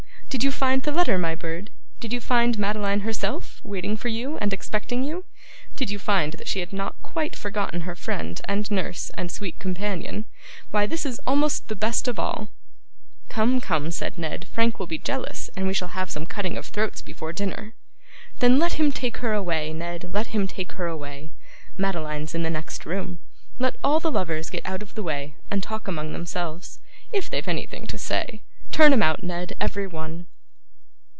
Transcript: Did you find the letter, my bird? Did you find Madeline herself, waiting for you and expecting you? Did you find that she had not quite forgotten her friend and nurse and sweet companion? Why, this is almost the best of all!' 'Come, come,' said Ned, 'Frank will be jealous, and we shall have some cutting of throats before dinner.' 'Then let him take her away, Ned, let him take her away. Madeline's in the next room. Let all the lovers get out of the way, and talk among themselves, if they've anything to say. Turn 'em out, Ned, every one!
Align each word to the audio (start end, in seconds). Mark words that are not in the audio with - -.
Did 0.41 0.45
you 0.45 0.51
find 0.53 0.81
the 0.81 0.93
letter, 0.93 1.17
my 1.17 1.35
bird? 1.35 1.69
Did 1.99 2.13
you 2.13 2.21
find 2.21 2.57
Madeline 2.57 3.01
herself, 3.01 3.59
waiting 3.65 3.97
for 3.97 4.07
you 4.07 4.37
and 4.37 4.53
expecting 4.53 5.03
you? 5.03 5.25
Did 5.75 5.89
you 5.89 5.99
find 5.99 6.31
that 6.35 6.47
she 6.47 6.61
had 6.61 6.71
not 6.71 6.95
quite 7.03 7.35
forgotten 7.35 7.81
her 7.81 7.95
friend 7.97 8.39
and 8.47 8.71
nurse 8.71 9.11
and 9.17 9.29
sweet 9.29 9.59
companion? 9.59 10.23
Why, 10.71 10.85
this 10.85 11.05
is 11.05 11.19
almost 11.27 11.67
the 11.67 11.75
best 11.75 12.07
of 12.07 12.17
all!' 12.17 12.47
'Come, 13.27 13.59
come,' 13.59 13.91
said 13.91 14.17
Ned, 14.17 14.47
'Frank 14.47 14.79
will 14.79 14.87
be 14.87 14.97
jealous, 14.97 15.49
and 15.57 15.67
we 15.67 15.73
shall 15.73 15.89
have 15.99 16.09
some 16.09 16.25
cutting 16.25 16.55
of 16.57 16.65
throats 16.67 17.01
before 17.01 17.33
dinner.' 17.33 17.73
'Then 18.39 18.57
let 18.57 18.79
him 18.79 18.89
take 18.93 19.17
her 19.17 19.33
away, 19.33 19.73
Ned, 19.73 20.11
let 20.13 20.27
him 20.27 20.47
take 20.47 20.71
her 20.71 20.87
away. 20.87 21.31
Madeline's 21.77 22.33
in 22.33 22.43
the 22.43 22.49
next 22.49 22.85
room. 22.85 23.19
Let 23.59 23.75
all 23.83 23.99
the 23.99 24.09
lovers 24.09 24.49
get 24.49 24.65
out 24.65 24.81
of 24.81 24.95
the 24.95 25.03
way, 25.03 25.35
and 25.51 25.61
talk 25.61 25.89
among 25.89 26.13
themselves, 26.13 26.79
if 27.11 27.29
they've 27.29 27.49
anything 27.49 27.85
to 27.87 27.97
say. 27.97 28.39
Turn 28.71 28.93
'em 28.93 29.03
out, 29.03 29.21
Ned, 29.21 29.51
every 29.59 29.85
one! 29.85 30.27